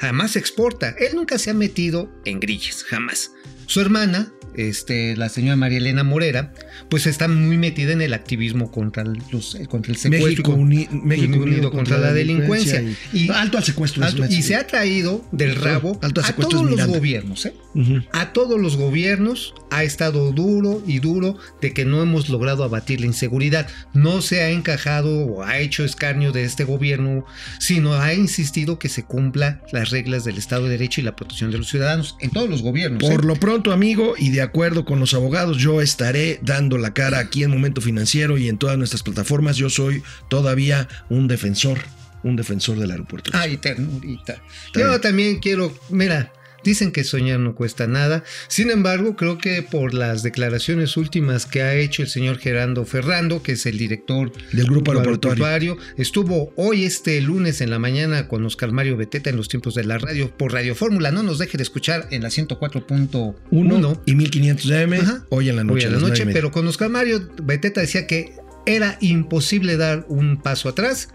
Además 0.00 0.36
exporta. 0.36 0.94
Él 0.98 1.14
nunca 1.14 1.38
se 1.38 1.50
ha 1.50 1.54
metido 1.54 2.10
en 2.24 2.40
grillas, 2.40 2.84
jamás. 2.84 3.32
Su 3.66 3.80
hermana, 3.80 4.32
este, 4.54 5.16
la 5.16 5.28
señora 5.28 5.56
María 5.56 5.78
Elena 5.78 6.04
Morera, 6.04 6.52
pues 6.88 7.06
está 7.06 7.28
muy 7.28 7.58
metida 7.58 7.92
en 7.92 8.00
el 8.00 8.14
activismo 8.14 8.70
contra, 8.70 9.04
los, 9.04 9.58
contra 9.68 9.92
el 9.92 9.98
secuestro. 9.98 10.28
México, 10.28 10.52
unido, 10.52 11.70
contra, 11.70 11.98
la 11.98 12.12
delincuencia. 12.12 12.84
Y, 13.12 13.28
alto 13.30 13.58
al 13.58 13.64
secuestro. 13.64 14.04
y 14.28 14.42
se 14.42 14.56
ha 14.56 14.66
traído 14.66 15.26
del 15.32 15.56
rabo 15.56 15.98
a 16.02 16.10
todos 16.10 16.70
los 16.70 16.86
gobiernos. 16.86 17.46
¿eh? 17.46 17.54
A 18.12 18.32
todos 18.32 18.60
los 18.60 18.76
gobiernos 18.76 19.54
ha 19.70 19.84
estado 19.84 20.32
duro 20.32 20.82
y 20.86 21.00
duro 21.00 21.36
de 21.60 21.74
que 21.74 21.84
no 21.84 22.02
hemos 22.02 22.28
logrado 22.28 22.64
abatir 22.64 23.00
la 23.00 23.06
inseguridad. 23.06 23.68
No 23.92 24.22
se 24.22 24.42
ha 24.42 24.50
encajado 24.50 25.26
o 25.26 25.42
ha 25.42 25.58
hecho 25.58 25.84
escarnio 25.84 26.32
de 26.32 26.44
este 26.44 26.64
gobierno, 26.64 27.26
sino 27.58 27.94
ha 27.94 28.14
insistido 28.14 28.78
que 28.78 28.88
se 28.88 29.04
cumpla 29.04 29.62
las 29.72 29.90
reglas 29.90 30.24
del 30.24 30.38
Estado 30.38 30.64
de 30.64 30.70
Derecho 30.70 31.00
y 31.00 31.04
la 31.04 31.16
protección 31.16 31.50
de 31.50 31.58
los 31.58 31.68
ciudadanos 31.68 32.16
en 32.20 32.30
todos 32.30 32.48
los 32.48 32.62
gobiernos. 32.62 33.02
Por 33.02 33.24
¿eh? 33.24 33.26
lo 33.26 33.36
pronto, 33.36 33.72
amigo, 33.72 34.14
y 34.16 34.30
de 34.30 34.42
acuerdo 34.42 34.84
con 34.84 34.98
los 35.00 35.14
abogados, 35.14 35.58
yo 35.58 35.80
estaré 35.80 36.40
dando 36.42 36.78
la 36.78 36.94
cara 36.94 37.18
aquí 37.18 37.42
en 37.42 37.50
Momento 37.50 37.80
Financiero 37.80 38.38
y 38.38 38.48
en 38.48 38.58
todas 38.58 38.78
nuestras 38.78 39.02
plataformas. 39.02 39.56
Yo 39.56 39.70
soy 39.70 40.02
todavía 40.28 40.88
un 41.08 41.28
defensor 41.28 41.78
un 42.22 42.34
defensor 42.34 42.76
del 42.78 42.90
aeropuerto. 42.90 43.30
Ay, 43.34 43.56
ternurita. 43.56 44.42
Yo 44.74 45.00
también 45.00 45.38
quiero, 45.38 45.72
mira, 45.90 46.32
Dicen 46.64 46.92
que 46.92 47.04
soñar 47.04 47.40
no 47.40 47.54
cuesta 47.54 47.86
nada. 47.86 48.24
Sin 48.48 48.70
embargo, 48.70 49.16
creo 49.16 49.38
que 49.38 49.62
por 49.62 49.94
las 49.94 50.22
declaraciones 50.22 50.96
últimas 50.96 51.46
que 51.46 51.62
ha 51.62 51.74
hecho 51.74 52.02
el 52.02 52.08
señor 52.08 52.38
Gerando 52.38 52.84
Ferrando, 52.84 53.42
que 53.42 53.52
es 53.52 53.66
el 53.66 53.78
director 53.78 54.32
del 54.52 54.66
grupo 54.66 54.92
aeroportuario, 54.92 55.76
estuvo 55.96 56.52
hoy 56.56 56.84
este 56.84 57.20
lunes 57.20 57.60
en 57.60 57.70
la 57.70 57.78
mañana 57.78 58.28
con 58.28 58.44
Oscar 58.44 58.72
Mario 58.72 58.96
Beteta 58.96 59.30
en 59.30 59.36
los 59.36 59.48
tiempos 59.48 59.74
de 59.74 59.84
la 59.84 59.98
radio 59.98 60.30
por 60.36 60.52
Radio 60.52 60.74
Fórmula. 60.74 61.10
No 61.10 61.22
nos 61.22 61.38
deje 61.38 61.56
de 61.56 61.62
escuchar 61.62 62.08
en 62.10 62.22
la 62.22 62.28
104.1 62.28 64.00
y 64.06 64.14
1500 64.14 64.70
AM 64.70 65.24
hoy 65.28 65.48
en 65.48 65.56
la 65.56 65.64
noche. 65.64 65.86
Hoy 65.86 65.94
en 65.94 66.00
la 66.00 66.08
noche, 66.08 66.26
pero 66.26 66.50
con 66.50 66.66
Oscar 66.66 66.90
Mario 66.90 67.28
Beteta 67.42 67.80
decía 67.80 68.06
que 68.06 68.34
era 68.66 68.98
imposible 69.00 69.76
dar 69.76 70.04
un 70.08 70.42
paso 70.42 70.68
atrás 70.68 71.08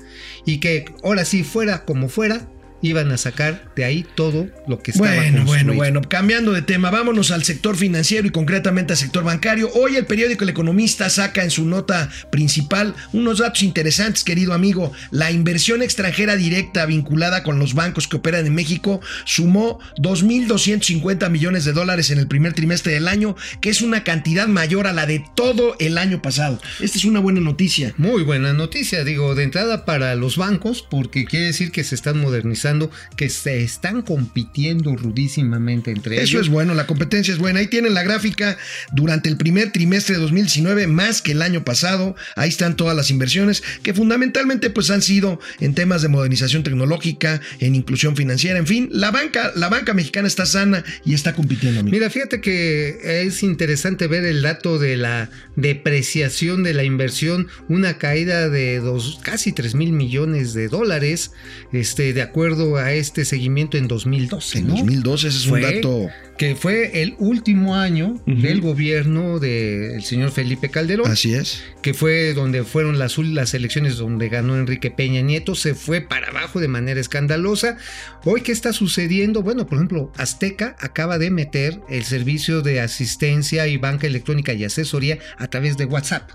y 0.46 0.60
que 0.60 0.86
ahora 1.04 1.26
sí 1.26 1.44
fuera 1.44 1.86
como 1.86 2.10
fuera, 2.10 2.48
iban 2.82 3.12
a 3.12 3.18
sacar 3.18 3.72
de 3.76 3.86
ahí 3.86 4.06
todo 4.16 4.48
lo 4.68 4.80
que 4.80 4.92
estaba 4.92 5.16
Bueno, 5.16 5.46
bueno, 5.46 5.74
bueno, 5.74 6.02
cambiando 6.02 6.52
de 6.52 6.62
tema, 6.62 6.90
vámonos 6.90 7.32
al 7.32 7.44
sector 7.44 7.76
financiero 7.76 8.28
y 8.28 8.32
concretamente 8.32 8.94
al 8.94 8.98
sector 8.98 9.24
bancario. 9.24 9.70
Hoy 9.74 9.96
el 9.96 10.06
periódico 10.06 10.44
El 10.44 10.50
Economista 10.50 11.10
saca 11.10 11.44
en 11.44 11.52
su 11.52 11.66
nota 11.66 12.10
principal 12.32 12.96
unos 13.14 13.40
datos 13.40 13.64
interesantes, 13.64 14.24
querido 14.24 14.54
amigo. 14.54 14.92
La 15.12 15.32
inversión 15.32 15.82
extranjera 15.82 16.36
directa 16.36 16.86
vinculada 16.86 17.44
con 17.44 17.60
los 17.60 17.74
bancos 17.74 18.08
que 18.08 18.18
operan 18.18 18.46
en 18.46 18.56
México 18.56 19.02
sumó 19.26 19.80
2.250 19.98 21.30
millones 21.30 21.66
de 21.66 21.74
dólares 21.74 22.10
en 22.12 22.20
el 22.20 22.28
primer 22.28 22.54
trimestre 22.54 22.94
del 22.94 23.08
año, 23.08 23.36
que 23.62 23.70
es 23.70 23.82
una 23.82 24.04
cantidad 24.04 24.48
mayor 24.48 24.88
a 24.88 24.94
la 24.94 25.06
de 25.06 25.24
todo 25.36 25.76
el 25.80 25.98
año 25.98 26.22
pasado. 26.22 26.60
Esta 26.80 26.98
es 26.98 27.06
una 27.06 27.20
buena 27.20 27.42
noticia. 27.42 27.94
Muy 27.98 28.24
buena 28.24 28.54
noticia, 28.54 29.04
digo, 29.04 29.36
de 29.36 29.44
entrada 29.44 29.86
para 29.86 30.16
los 30.16 30.38
bancos, 30.38 30.86
porque 30.90 31.26
quiere 31.26 31.48
decir 31.48 31.72
que 31.72 31.84
se 31.84 31.96
están 31.96 32.20
modernizando 32.20 32.71
que 33.16 33.30
se 33.30 33.63
están 33.63 34.01
compitiendo 34.01 34.96
rudísimamente 34.96 35.92
entre 35.92 36.16
ellos. 36.16 36.30
Eso 36.30 36.40
es 36.40 36.50
bueno, 36.50 36.74
la 36.74 36.88
competencia 36.88 37.34
es 37.34 37.40
buena. 37.40 37.60
Ahí 37.60 37.68
tienen 37.68 37.94
la 37.94 38.04
gráfica 38.04 38.58
durante 38.92 39.30
el 39.30 39.38
primer 39.38 39.72
trimestre 39.72 40.16
de 40.16 40.22
2019, 40.22 40.88
más 40.88 41.22
que 41.22 41.32
el 41.32 41.42
año 41.42 41.63
pasado. 41.63 42.16
Ahí 42.36 42.50
están 42.50 42.75
todas 42.75 42.96
las 42.96 43.10
inversiones 43.10 43.63
que 43.84 43.94
fundamentalmente 43.94 44.70
pues 44.70 44.90
han 44.90 45.01
sido 45.01 45.40
en 45.60 45.75
temas 45.75 46.01
de 46.01 46.08
modernización 46.08 46.63
tecnológica, 46.63 47.42
en 47.60 47.75
inclusión 47.75 48.16
financiera, 48.16 48.60
en 48.60 48.68
fin, 48.68 48.90
la 48.92 49.12
banca, 49.12 49.51
la 49.56 49.70
banca 49.70 49.94
mexicana 49.94 50.28
está 50.28 50.46
sana 50.46 50.84
y 51.06 51.13
está 51.13 51.34
compitiendo. 51.34 51.84
Mira, 51.84 52.10
fíjate 52.10 52.42
que 52.42 53.24
es 53.25 53.44
interesante 53.44 54.08
ver 54.08 54.25
el 54.25 54.42
dato 54.42 54.80
de 54.80 54.98
la 54.98 55.30
depreciación 55.56 56.63
de 56.63 56.74
la 56.74 56.84
inversión, 56.84 57.48
una 57.68 57.98
caída 57.98 58.50
de 58.50 58.80
dos, 58.80 59.20
casi 59.24 59.51
3 59.51 59.75
mil 59.75 59.92
millones 59.92 60.54
de 60.54 60.68
dólares, 60.68 61.32
este, 61.72 62.13
de 62.13 62.22
acuerdo 62.22 62.61
a 62.77 62.94
este 62.94 63.25
seguimiento 63.25 63.77
en 63.77 63.88
2012. 63.88 64.60
En 64.60 64.68
2012, 64.68 65.27
ese 65.27 65.38
es 65.38 65.48
un 65.48 65.62
dato. 65.62 66.10
Que 66.38 66.56
fue 66.56 67.01
el 67.01 67.15
último 67.20 67.75
año 67.75 68.20
del 68.25 68.62
gobierno 68.62 69.39
del 69.39 70.03
señor 70.03 70.32
Felipe 70.32 70.70
Calderón. 70.70 71.12
Así 71.12 71.34
es. 71.34 71.63
Que 71.82 71.94
fue 71.94 72.34
donde 72.34 72.63
fueron 72.63 72.98
las, 72.98 73.18
las 73.18 73.53
elecciones 73.53 73.98
donde 73.98 74.30
ganó 74.30 74.58
Enrique 74.58 74.89
Peña 74.89 75.22
Nieto. 75.22 75.56
Se 75.56 75.75
fue 75.75 76.01
para 76.01 76.30
abajo 76.30 76.60
de 76.60 76.68
manera 76.68 77.00
escandalosa. 77.00 77.77
Hoy, 78.25 78.41
¿qué 78.41 78.51
está 78.51 78.74
sucediendo? 78.74 79.44
Bueno, 79.44 79.68
por 79.68 79.77
ejemplo, 79.77 80.12
Azteca 80.18 80.75
acaba 80.80 81.18
de 81.18 81.30
meter 81.30 81.80
el 81.89 82.03
servicio 82.03 82.62
de 82.62 82.82
asistencia 82.82 83.68
y 83.68 83.77
banca 83.77 84.08
electrónica 84.08 84.53
y 84.53 84.63
asesoría 84.63 85.20
a 85.38 85.48
través 85.48 85.77
de 85.77 85.86
WhatsApp. 85.86 86.32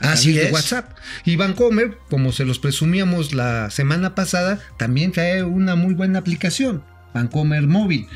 Así 0.00 0.38
es. 0.38 0.52
WhatsApp. 0.52 0.96
Y 1.24 1.36
Vancomer, 1.36 1.98
como 2.10 2.32
se 2.32 2.44
los 2.44 2.58
presumíamos 2.58 3.34
la 3.34 3.70
semana 3.70 4.14
pasada, 4.14 4.60
también 4.76 5.12
trae 5.12 5.42
una 5.42 5.74
muy 5.76 5.94
buena 5.94 6.18
aplicación, 6.18 6.84
Vancomer 7.14 7.66
Móvil. 7.66 8.06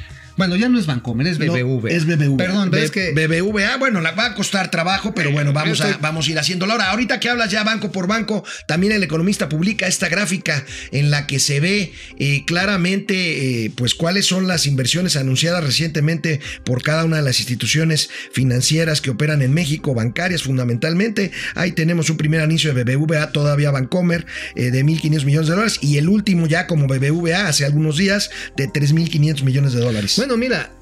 Bueno, 0.41 0.57
ya 0.57 0.71
no 0.71 0.79
es 0.79 0.87
Bancomer, 0.87 1.27
es 1.27 1.37
BBV. 1.37 1.87
es 1.89 2.07
BBV. 2.07 2.39
Perdón, 2.39 2.75
es 2.75 2.91
que. 2.91 3.13
BBVA, 3.13 3.77
bueno, 3.77 4.01
la 4.01 4.13
va 4.13 4.25
a 4.25 4.35
costar 4.35 4.71
trabajo, 4.71 5.13
pero 5.15 5.33
bueno, 5.33 5.53
vamos 5.53 5.83
a, 5.83 5.99
vamos 5.99 6.27
a 6.27 6.31
ir 6.31 6.39
haciéndolo. 6.39 6.73
Ahora, 6.73 6.93
ahorita 6.93 7.21
que 7.21 7.29
hablas 7.29 7.51
ya 7.51 7.63
banco 7.63 7.93
por 7.93 8.07
banco, 8.07 8.43
también 8.67 8.95
el 8.95 9.03
economista 9.03 9.51
publica 9.51 9.87
esta 9.87 10.09
gráfica 10.09 10.65
en 10.93 11.11
la 11.11 11.27
que 11.27 11.41
se 11.41 11.61
ve 11.61 11.93
eh, 12.19 12.45
claramente, 12.47 13.67
eh, 13.67 13.73
pues, 13.75 13.95
cuáles 13.95 14.25
son 14.25 14.49
las 14.49 14.65
inversiones 14.65 15.17
anunciadas 15.17 15.63
recientemente 15.63 16.41
por 16.65 16.83
cada 16.83 17.05
una 17.05 17.19
de 17.19 17.23
las 17.23 17.39
instituciones 17.39 18.09
financieras 18.33 19.03
que 19.03 19.11
operan 19.11 19.43
en 19.43 19.53
México, 19.53 19.93
bancarias 19.93 20.43
fundamentalmente. 20.43 21.33
Ahí 21.55 21.73
tenemos 21.73 22.09
un 22.09 22.17
primer 22.17 22.41
anuncio 22.41 22.73
de 22.73 22.83
BBVA, 22.83 23.33
todavía 23.33 23.71
Bancomer, 23.73 24.25
eh, 24.55 24.71
de 24.71 24.85
1.500 24.87 25.25
millones 25.27 25.49
de 25.49 25.55
dólares, 25.55 25.79
y 25.83 25.99
el 25.99 26.09
último 26.09 26.47
ya 26.47 26.67
como 26.67 26.87
BBVA 26.87 27.47
hace 27.47 27.67
algunos 27.67 27.99
días 27.99 28.31
de 28.57 28.69
3.500 28.69 29.43
millones 29.43 29.75
de 29.75 29.81
dólares. 29.81 30.15
Bueno, 30.17 30.30
mira, 30.37 30.73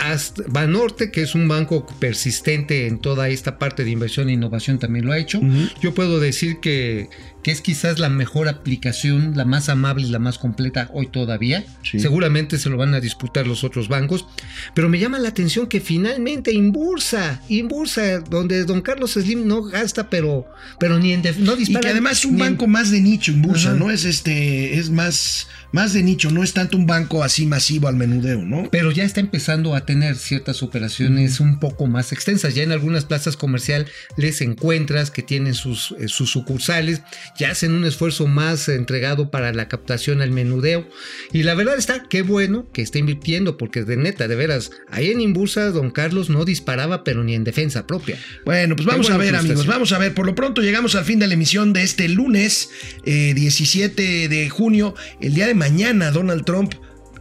Banorte, 0.48 1.10
que 1.10 1.22
es 1.22 1.34
un 1.34 1.48
banco 1.48 1.86
persistente 1.98 2.86
en 2.86 2.98
toda 2.98 3.28
esta 3.28 3.58
parte 3.58 3.84
de 3.84 3.90
inversión 3.90 4.28
e 4.28 4.32
innovación, 4.32 4.78
también 4.78 5.06
lo 5.06 5.12
ha 5.12 5.18
hecho. 5.18 5.40
Yo 5.80 5.94
puedo 5.94 6.20
decir 6.20 6.60
que, 6.60 7.08
que, 7.42 7.50
es 7.50 7.60
quizás 7.60 7.98
la 7.98 8.08
mejor 8.08 8.48
aplicación, 8.48 9.32
la 9.36 9.44
más 9.44 9.68
amable 9.68 10.06
y 10.06 10.10
la 10.10 10.18
más 10.18 10.38
completa 10.38 10.90
hoy 10.92 11.06
todavía. 11.06 11.64
Seguramente 11.82 12.58
se 12.58 12.68
lo 12.68 12.76
van 12.76 12.94
a 12.94 13.00
disputar 13.00 13.46
los 13.46 13.64
otros 13.64 13.88
bancos. 13.88 14.26
Pero 14.74 14.88
me 14.88 14.98
llama 14.98 15.18
la 15.18 15.28
atención 15.28 15.66
que 15.66 15.80
finalmente 15.80 16.52
Inbursa, 16.52 17.42
Inbursa, 17.48 18.20
donde 18.20 18.64
don 18.64 18.82
Carlos 18.82 19.12
Slim 19.12 19.46
no 19.46 19.62
gasta, 19.62 20.10
pero, 20.10 20.46
pero 20.78 20.98
ni 20.98 21.12
en 21.12 21.22
no 21.38 21.56
dispara. 21.56 21.80
Y 21.80 21.82
que 21.82 21.88
además 21.88 22.18
es 22.18 22.24
un 22.24 22.38
banco 22.38 22.66
más 22.66 22.90
de 22.90 23.00
nicho, 23.00 23.32
Inbursa, 23.32 23.74
¿no? 23.74 23.90
Es 23.90 24.04
este, 24.04 24.78
es 24.78 24.90
más, 24.90 25.48
más 25.72 25.92
de 25.92 26.02
nicho, 26.02 26.30
no 26.30 26.42
es 26.42 26.52
tanto 26.52 26.76
un 26.76 26.86
banco 26.86 27.22
así 27.22 27.46
masivo 27.46 27.88
al 27.88 27.96
menudeo, 27.96 28.42
¿no? 28.42 28.68
Pero 28.70 28.90
ya 28.90 29.04
está 29.04 29.20
empezando 29.20 29.37
empezando 29.38 29.76
a 29.76 29.86
tener 29.86 30.16
ciertas 30.16 30.64
operaciones 30.64 31.38
un 31.38 31.60
poco 31.60 31.86
más 31.86 32.10
extensas. 32.10 32.56
Ya 32.56 32.64
en 32.64 32.72
algunas 32.72 33.04
plazas 33.04 33.36
comerciales 33.36 33.88
les 34.16 34.40
encuentras 34.40 35.12
que 35.12 35.22
tienen 35.22 35.54
sus, 35.54 35.94
eh, 36.00 36.08
sus 36.08 36.32
sucursales, 36.32 37.02
ya 37.38 37.52
hacen 37.52 37.70
un 37.70 37.84
esfuerzo 37.84 38.26
más 38.26 38.68
entregado 38.68 39.30
para 39.30 39.52
la 39.52 39.68
captación 39.68 40.22
al 40.22 40.32
menudeo. 40.32 40.88
Y 41.32 41.44
la 41.44 41.54
verdad 41.54 41.78
está, 41.78 42.08
qué 42.10 42.22
bueno 42.22 42.68
que 42.72 42.82
está 42.82 42.98
invirtiendo, 42.98 43.56
porque 43.56 43.84
de 43.84 43.96
neta, 43.96 44.26
de 44.26 44.34
veras, 44.34 44.72
ahí 44.90 45.12
en 45.12 45.20
Imbursa, 45.20 45.70
don 45.70 45.92
Carlos 45.92 46.30
no 46.30 46.44
disparaba, 46.44 47.04
pero 47.04 47.22
ni 47.22 47.36
en 47.36 47.44
defensa 47.44 47.86
propia. 47.86 48.18
Bueno, 48.44 48.74
pues 48.74 48.86
vamos 48.86 49.08
a 49.08 49.18
ver, 49.18 49.36
amigos, 49.36 49.66
vamos 49.66 49.92
a 49.92 49.98
ver. 49.98 50.14
Por 50.14 50.26
lo 50.26 50.34
pronto 50.34 50.62
llegamos 50.62 50.96
al 50.96 51.04
fin 51.04 51.20
de 51.20 51.28
la 51.28 51.34
emisión 51.34 51.72
de 51.72 51.84
este 51.84 52.08
lunes, 52.08 52.70
17 53.04 54.24
eh, 54.24 54.28
de 54.28 54.50
junio. 54.50 54.96
El 55.20 55.34
día 55.34 55.46
de 55.46 55.54
mañana, 55.54 56.10
Donald 56.10 56.44
Trump 56.44 56.74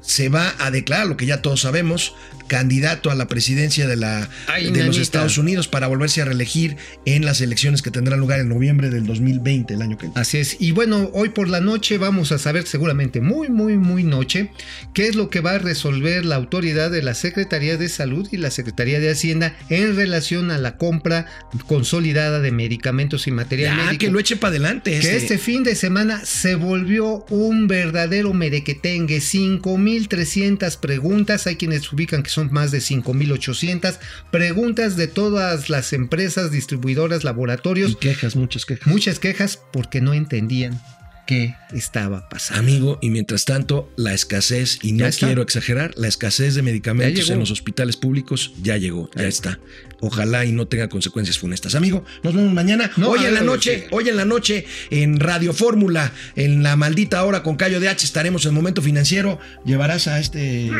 se 0.07 0.29
va 0.29 0.55
a 0.57 0.71
declarar, 0.71 1.05
lo 1.05 1.17
que 1.17 1.25
ya 1.25 1.41
todos 1.41 1.61
sabemos, 1.61 2.15
candidato 2.47 3.11
a 3.11 3.15
la 3.15 3.27
presidencia 3.27 3.87
de, 3.87 3.95
la, 3.95 4.29
de 4.57 4.83
los 4.83 4.97
Estados 4.97 5.37
Unidos 5.37 5.67
para 5.67 5.87
volverse 5.87 6.21
a 6.21 6.25
reelegir 6.25 6.77
en 7.05 7.25
las 7.25 7.41
elecciones 7.41 7.81
que 7.81 7.91
tendrán 7.91 8.19
lugar 8.19 8.39
en 8.39 8.49
noviembre 8.49 8.89
del 8.89 9.05
2020, 9.05 9.73
el 9.73 9.81
año 9.81 9.97
que 9.97 10.07
viene. 10.07 10.19
Así 10.19 10.37
es. 10.37 10.57
Y 10.59 10.71
bueno, 10.71 11.09
hoy 11.13 11.29
por 11.29 11.47
la 11.47 11.61
noche 11.61 11.97
vamos 11.97 12.31
a 12.31 12.37
saber 12.37 12.65
seguramente 12.65 13.21
muy, 13.21 13.49
muy, 13.49 13.77
muy 13.77 14.03
noche 14.03 14.51
qué 14.93 15.07
es 15.07 15.15
lo 15.15 15.29
que 15.29 15.41
va 15.41 15.51
a 15.51 15.59
resolver 15.59 16.25
la 16.25 16.35
autoridad 16.35 16.91
de 16.91 17.01
la 17.01 17.13
Secretaría 17.13 17.77
de 17.77 17.89
Salud 17.89 18.27
y 18.31 18.37
la 18.37 18.51
Secretaría 18.51 18.99
de 18.99 19.09
Hacienda 19.09 19.57
en 19.69 19.95
relación 19.95 20.51
a 20.51 20.57
la 20.57 20.77
compra 20.77 21.25
consolidada 21.67 22.39
de 22.39 22.51
medicamentos 22.51 23.27
y 23.27 23.31
material 23.31 23.75
médico. 23.75 23.99
que 23.99 24.11
lo 24.11 24.19
eche 24.19 24.37
para 24.37 24.51
adelante. 24.51 24.91
Que 24.91 24.97
este. 24.99 25.17
este 25.17 25.37
fin 25.37 25.63
de 25.63 25.75
semana 25.75 26.25
se 26.25 26.55
volvió 26.55 27.25
un 27.29 27.67
verdadero 27.67 28.33
merequetengue. 28.33 29.17
5.300 29.17 30.79
preguntas. 30.79 31.47
Hay 31.47 31.55
quienes 31.55 31.91
ubican 31.91 32.23
que 32.23 32.29
son 32.29 32.36
más 32.45 32.71
de 32.71 32.79
5.800 32.79 33.97
preguntas 34.31 34.95
de 34.95 35.07
todas 35.07 35.69
las 35.69 35.93
empresas, 35.93 36.51
distribuidoras, 36.51 37.23
laboratorios. 37.23 37.95
quejas, 37.97 38.35
muchas 38.35 38.65
quejas. 38.65 38.87
Muchas 38.87 39.19
quejas 39.19 39.59
porque 39.71 40.01
no 40.01 40.13
entendían 40.13 40.79
qué 41.27 41.55
estaba 41.71 42.27
pasando. 42.29 42.59
Amigo, 42.59 42.97
y 43.01 43.11
mientras 43.11 43.45
tanto, 43.45 43.91
la 43.95 44.13
escasez, 44.13 44.79
y 44.81 44.93
no 44.93 45.07
quiero 45.11 45.43
exagerar, 45.43 45.93
la 45.95 46.07
escasez 46.07 46.55
de 46.55 46.63
medicamentos 46.63 47.29
en 47.29 47.39
los 47.39 47.51
hospitales 47.51 47.97
públicos 47.97 48.53
ya 48.63 48.77
llegó, 48.77 49.11
ya 49.15 49.27
está. 49.27 49.59
Ojalá 49.99 50.45
y 50.45 50.51
no 50.51 50.67
tenga 50.67 50.89
consecuencias 50.89 51.37
funestas. 51.37 51.75
Amigo, 51.75 52.03
nos 52.23 52.33
vemos 52.33 52.53
mañana. 52.53 52.91
hoy 53.05 53.25
en 53.25 53.33
la 53.33 53.41
noche, 53.41 53.87
hoy 53.91 54.09
en 54.09 54.15
la 54.15 54.25
noche, 54.25 54.65
en 54.89 55.19
Radio 55.19 55.53
Fórmula, 55.53 56.11
en 56.35 56.63
la 56.63 56.75
maldita 56.75 57.23
hora 57.23 57.43
con 57.43 57.55
Cayo 57.55 57.79
de 57.79 57.89
H, 57.89 58.05
estaremos 58.05 58.45
en 58.45 58.53
Momento 58.53 58.81
Financiero. 58.81 59.39
¿Llevarás 59.65 60.07
a 60.07 60.19
este...? 60.19 60.71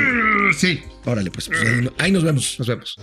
Sí. 0.58 0.82
Órale, 1.06 1.32
pues, 1.32 1.48
pues 1.48 1.62
ahí 1.98 2.12
nos 2.12 2.24
vemos. 2.24 2.56
Nos 2.58 2.68
vemos. 2.68 2.98